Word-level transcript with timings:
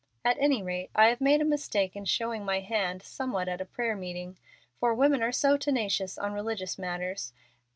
At 0.25 0.35
any 0.39 0.63
rate 0.63 0.89
I 0.95 1.09
have 1.09 1.21
made 1.21 1.41
a 1.41 1.45
mistake 1.45 1.95
in 1.95 2.05
showing 2.05 2.43
my 2.43 2.59
hand 2.61 3.03
somewhat 3.03 3.47
at 3.47 3.61
a 3.61 3.65
prayer 3.65 3.95
meeting, 3.95 4.39
for 4.79 4.95
women 4.95 5.21
are 5.21 5.31
so 5.31 5.57
tenacious 5.57 6.17
on 6.17 6.33
religious 6.33 6.79
matters. 6.79 7.33